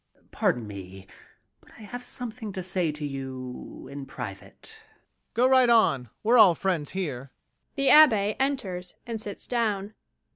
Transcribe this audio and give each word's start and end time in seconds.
Pardon 0.31 0.65
me, 0.65 1.05
but 1.59 1.69
I 1.77 1.83
have 1.83 2.03
something 2.03 2.51
to 2.53 2.63
say 2.63 2.91
to 2.91 3.05
you 3.05 3.87
in 3.91 4.07
private. 4.07 4.79
MAURICE. 4.79 5.35
Go 5.35 5.47
right 5.47 5.69
on. 5.69 6.09
We 6.23 6.31
are 6.33 6.37
all 6.39 6.55
friends 6.55 6.89
here. 6.89 7.29
(The 7.75 7.89
ABBÉ 7.89 8.35
enters 8.39 8.95
and 9.05 9.21
sits 9.21 9.45
down.) 9.45 9.93